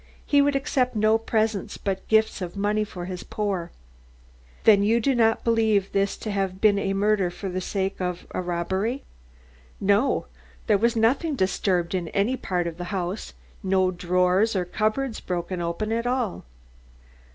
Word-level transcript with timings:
He 0.25 0.41
would 0.41 0.55
accept 0.55 0.95
no 0.95 1.19
presents 1.19 1.77
but 1.77 2.07
gifts 2.07 2.41
of 2.41 2.57
money 2.57 2.83
for 2.83 3.05
his 3.05 3.21
poor." 3.21 3.69
"Then 4.63 4.81
you 4.81 4.99
do 4.99 5.13
not 5.13 5.43
believe 5.43 5.91
this 5.91 6.17
to 6.25 6.31
have 6.31 6.59
been 6.59 6.79
a 6.79 6.95
murder 6.95 7.29
for 7.29 7.49
the 7.49 7.61
sake 7.61 8.01
of 8.01 8.25
robbery?" 8.33 9.03
"No. 9.79 10.25
There 10.65 10.79
was 10.79 10.95
nothing 10.95 11.35
disturbed 11.35 11.93
in 11.93 12.07
any 12.07 12.35
part 12.35 12.65
of 12.65 12.77
the 12.79 12.85
house, 12.85 13.33
no 13.61 13.91
drawers 13.91 14.55
or 14.55 14.65
cupboards 14.65 15.19
broken 15.19 15.61
open 15.61 15.91
at 15.91 16.07
all." 16.07 16.45